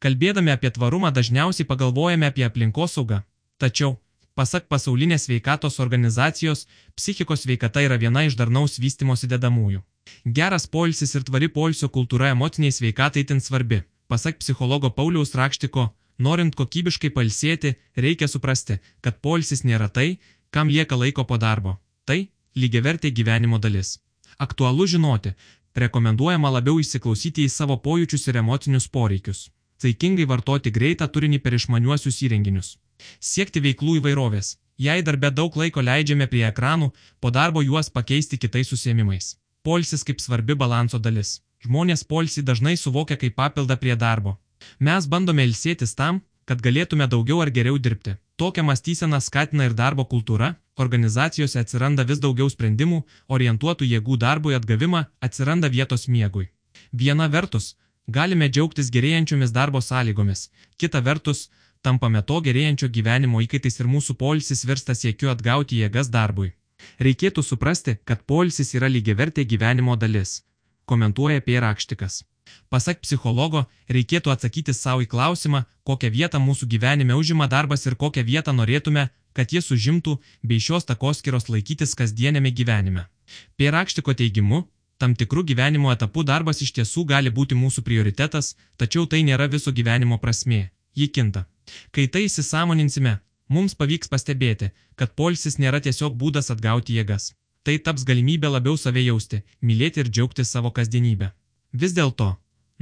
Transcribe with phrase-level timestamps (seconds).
[0.00, 3.20] Kalbėdami apie tvarumą dažniausiai pagalvojame apie aplinkosaugą.
[3.60, 3.98] Tačiau,
[4.34, 9.82] pasak pasaulinės sveikatos organizacijos, psichikos sveikata yra viena iš darnaus vystimosi dedamųjų.
[10.24, 13.82] Geras poilsis ir tvari poilsio kultūra emociniai sveikatai tin svarbi.
[14.08, 20.18] Pasak psichologo Pauliaus Rakštiko, norint kokybiškai palsėti, reikia suprasti, kad poilsis nėra tai,
[20.50, 21.76] kam lieka laiko po darbo.
[22.08, 22.24] Tai
[22.56, 23.98] lygiavertė gyvenimo dalis.
[24.40, 25.36] Aktualu žinoti,
[25.76, 29.50] rekomenduojama labiau įsiklausyti į savo pojūčius ir emocinius poreikius.
[29.80, 32.74] Saikingai vartoti greitą turinį per išmaniuosius įrenginius.
[33.32, 34.58] Siekti veiklų įvairovės.
[34.80, 36.90] Jei darbe daug laiko leidžiame prie ekranų,
[37.20, 39.36] po darbo juos pakeisti kitais užsiemimais.
[39.64, 41.40] Polsis kaip svarbi balanso dalis.
[41.64, 44.36] Žmonės polsį dažnai suvokia kaip papildą prie darbo.
[44.78, 48.16] Mes bandome ilsėtis tam, kad galėtume daugiau ar geriau dirbti.
[48.40, 50.54] Tokią mąstyseną skatina ir darbo kultūra,
[50.84, 56.48] organizacijose atsiranda vis daugiau sprendimų, orientuotų jėgų darbui atgavimą, atsiranda vietos miegui.
[56.92, 57.76] Viena vertus,
[58.16, 61.48] galime džiaugtis gerėjančiomis darbo sąlygomis, kita vertus,
[61.82, 66.52] tampame to gerėjančio gyvenimo įkaitais ir mūsų polisis virsta siekiu atgauti jėgas darbui.
[67.06, 70.42] Reikėtų suprasti, kad polisis yra lygiavertė gyvenimo dalis,
[70.86, 71.60] komentuoja P.
[71.60, 72.24] Rakštikas.
[72.72, 78.24] Pasak psichologo, reikėtų atsakyti savo į klausimą, kokią vietą mūsų gyvenime užima darbas ir kokią
[78.26, 83.06] vietą norėtume, kad jis užimtų, bei šios takoskiros laikytis kasdienėme gyvenime.
[83.56, 84.64] Pierakštiko teigimu,
[85.00, 89.72] tam tikrų gyvenimo etapų darbas iš tiesų gali būti mūsų prioritetas, tačiau tai nėra viso
[89.72, 90.62] gyvenimo prasmė.
[90.98, 91.46] Ji kinta.
[91.94, 93.16] Kai tai įsisamoninsime,
[93.48, 97.32] mums pavyks pastebėti, kad polsis nėra tiesiog būdas atgauti jėgas.
[97.64, 101.32] Tai taps galimybė labiau save jausti, mylėti ir džiaugtis savo kasdienybę.
[101.72, 102.34] Vis dėlto,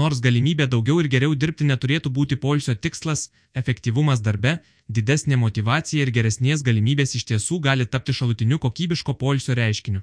[0.00, 3.28] nors galimybė daugiau ir geriau dirbti neturėtų būti polsio tikslas,
[3.60, 10.02] efektyvumas darbe, didesnė motivacija ir geresnės galimybės iš tiesų gali tapti šalutiniu kokybiško polsio reiškiniu.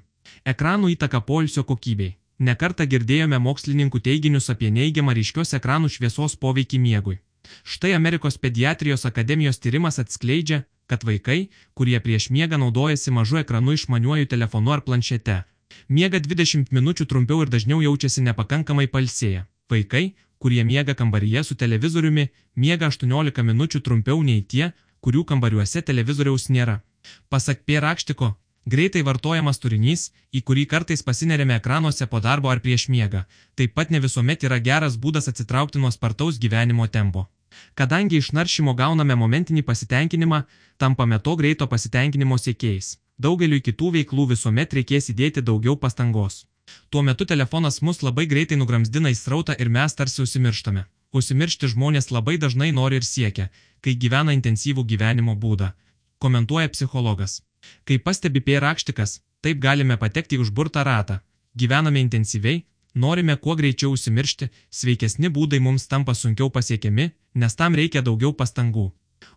[0.54, 2.16] Ekranų įtaka polsio kokybei.
[2.38, 7.20] Nekartą girdėjome mokslininkų teiginius apie neigiamą ryškios ekranų šviesos poveikį miegui.
[7.62, 14.30] Štai Amerikos pediatrijos akademijos tyrimas atskleidžia, kad vaikai, kurie prieš miegą naudojasi mažu ekranu išmaniuoju
[14.34, 15.42] telefonu ar planšete,
[15.88, 19.46] Miega 20 minučių trumpiau ir dažniau jaučiasi nepakankamai palsėję.
[19.72, 20.04] Vaikai,
[20.38, 24.70] kurie miega kambaryje su televizoriumi, miega 18 minučių trumpiau nei tie,
[25.04, 26.80] kurių kambariuose televizoriaus nėra.
[27.28, 27.80] Pasak P.
[27.82, 28.30] Rakštiko,
[28.74, 33.24] greitai vartojamas turinys, į kurį kartais pasinerėme ekranuose po darbo ar prieš miegą,
[33.58, 37.28] taip pat ne visuomet yra geras būdas atsitraukti nuo spartaus gyvenimo tempo.
[37.74, 40.44] Kadangi iš naršymo gauname momentinį pasitenkinimą,
[40.78, 46.46] tampame to greito pasitenkinimo siekėjais daugeliu kitų veiklų visuomet reikės įdėti daugiau pastangos.
[46.90, 50.84] Tuo metu telefonas mus labai greitai nugramzdina į srautą ir mes tarsi užsimirštame.
[51.12, 53.48] Užsimiršti žmonės labai dažnai nori ir siekia,
[53.84, 55.72] kai gyvena intensyvų gyvenimo būdą,
[56.18, 57.42] komentuoja psichologas.
[57.84, 58.58] Kai pastebi P.
[58.64, 61.18] Rakštikas, taip galime patekti į užburtą ratą.
[61.54, 68.02] Gyvename intensyviai, norime kuo greičiau užsimiršti, sveikesni būdai mums tampa sunkiau pasiekiami, nes tam reikia
[68.02, 68.86] daugiau pastangų.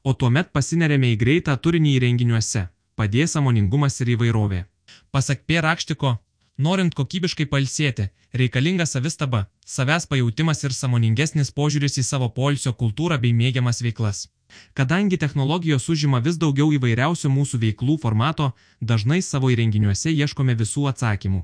[0.04, 4.64] O tuomet pasinerėme į greitą turinį įrenginiuose padės samoningumas ir įvairovė.
[5.12, 5.60] Pasak P.
[5.62, 6.16] Rakštiko,
[6.58, 13.34] norint kokybiškai palsėti, reikalinga savistaba, savęs pajūtimas ir samoningesnis požiūris į savo polsio kultūrą bei
[13.34, 14.28] mėgiamas veiklas.
[14.74, 21.44] Kadangi technologijos užima vis daugiau įvairiausių mūsų veiklų formato, dažnai savo įrenginiuose ieškome visų atsakymų.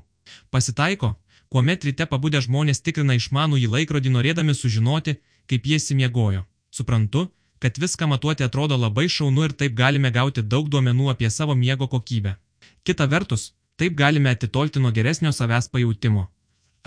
[0.50, 1.16] Pasitaiko,
[1.52, 5.18] kuomet ryte pabudę žmonės tikrina išmanų į laikrodį norėdami sužinoti,
[5.50, 6.46] kaip jie simiegojo.
[6.70, 7.26] Suprantu,
[7.58, 11.88] kad viską matuoti atrodo labai šaunu ir taip galime gauti daug duomenų apie savo miego
[11.88, 12.36] kokybę.
[12.82, 13.52] Kita vertus,
[13.82, 16.28] taip galime atitolti nuo geresnio savęs pajūtimo.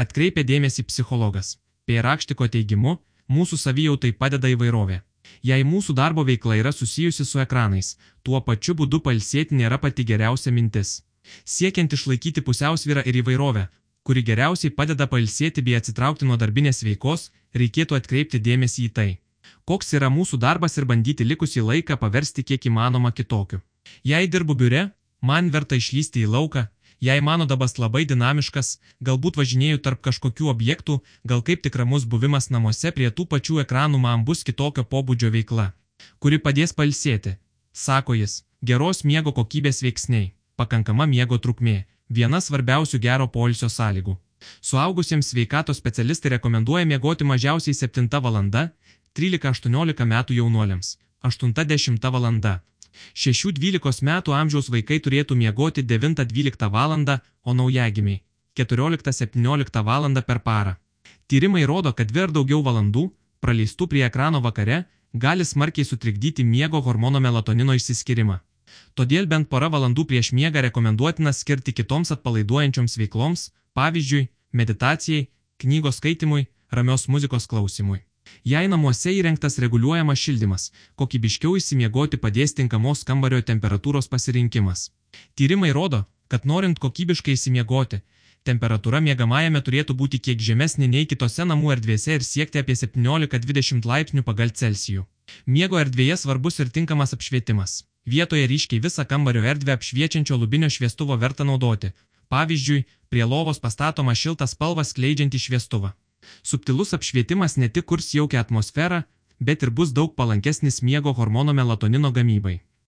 [0.04, 1.58] Atkreipia dėmesį psichologas.
[1.88, 2.94] Pierakštiko teigimu,
[3.36, 5.02] mūsų savijautai padeda įvairovė.
[5.44, 10.54] Jei mūsų darbo veikla yra susijusi su ekranais, tuo pačiu būdu palsėti nėra pati geriausia
[10.56, 11.02] mintis.
[11.44, 13.68] Siekiant išlaikyti pusiausvyrą ir įvairovę,
[14.08, 17.32] kuri geriausiai padeda palsėti bei atsitraukti nuo darbinės veikos,
[17.62, 19.10] reikėtų atkreipti dėmesį į tai
[19.66, 23.60] koks yra mūsų darbas ir bandyti likusį laiką paversti kiek įmanoma kitokiu.
[24.06, 24.92] Jei dirbu biure,
[25.22, 26.68] man verta išlysti į lauką,
[27.00, 32.50] jei mano dabas labai dinamiškas, galbūt važinėju tarp kažkokių objektų, gal kaip tik ramus buvimas
[32.50, 35.72] namuose prie tų pačių ekranų man bus kitokio pobūdžio veikla,
[36.20, 37.38] kuri padės palsėti,
[37.74, 44.18] sako jis, geros miego kokybės veiksniai, pakankama miego trukmė, viena svarbiausių gero poilsio sąlygų.
[44.62, 48.70] Suaugusiems sveikatos specialistai rekomenduoja miegoti mažiausiai 7 valanda,
[49.16, 52.26] 13-18 metų jaunuoliams- 8-10 val.
[53.16, 57.20] 6-12 metų amžiaus vaikai turėtų miegoti 9-12 val.
[57.44, 58.22] o naujagimiai-
[58.58, 60.24] 14-17 val.
[60.24, 60.76] per parą.
[61.28, 63.12] Tyrimai rodo, kad vir daugiau valandų,
[63.42, 68.40] praleistų prie ekrano vakare, gali smarkiai sutrikdyti miego hormono melatonino išsiskirimą.
[68.96, 75.28] Todėl bent porą valandų prieš miegą rekomenduotina skirti kitoms atpalaiduojančioms veikloms, pavyzdžiui, meditacijai,
[75.58, 78.04] knygos skaitimui, ramios muzikos klausimui.
[78.46, 84.90] Jei namuose įrengtas reguliuojamas šildymas, kokybiškiau įsimiegoti padės tinkamos kambario temperatūros pasirinkimas.
[85.36, 88.02] Tyrimai rodo, kad norint kokybiškai įsimiegoti,
[88.46, 94.24] temperatūra miegamajame turėtų būti kiek žemesnė nei kitose namų erdvėse ir siekti apie 17-20 laipsnių
[94.30, 95.06] pagal Celsijų.
[95.46, 97.84] Miego erdvėje svarbus ir tinkamas apšvietimas.
[98.06, 101.90] Vietoje ryškiai visą kambario erdvę apšviečiančio lubinio šviestuvo verta naudoti.
[102.30, 105.94] Pavyzdžiui, prie lovos pastatoma šiltą spalvą skleidžiantį šviestuvą.
[106.44, 109.04] Subtilus apšvietimas ne tik kurs jaukę atmosferą,
[109.40, 112.60] bet ir bus daug palankesnis miego hormono melatonino gamybai.